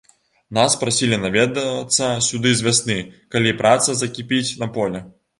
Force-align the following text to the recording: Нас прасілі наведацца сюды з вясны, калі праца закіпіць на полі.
Нас 0.57 0.75
прасілі 0.83 1.17
наведацца 1.25 2.07
сюды 2.27 2.53
з 2.61 2.65
вясны, 2.67 2.95
калі 3.35 3.53
праца 3.59 3.95
закіпіць 4.01 4.57
на 4.63 4.69
полі. 4.79 5.03